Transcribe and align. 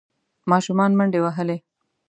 ماشومان 0.49 0.91
منډې 0.97 1.19
وهلې. 1.21 1.57